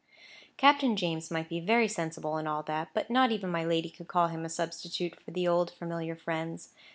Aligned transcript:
Captain 0.57 0.95
James 0.95 1.29
might 1.29 1.47
be 1.47 1.59
very 1.59 1.87
sensible, 1.87 2.37
and 2.37 2.47
all 2.47 2.63
that; 2.63 2.87
but 2.91 3.11
not 3.11 3.31
even 3.31 3.51
my 3.51 3.63
lady 3.63 3.87
could 3.87 4.07
call 4.07 4.29
him 4.29 4.43
a 4.43 4.49
substitute 4.49 5.21
for 5.21 5.29
the 5.29 5.47
old 5.47 5.69
familiar 5.69 6.15
friends. 6.15 6.69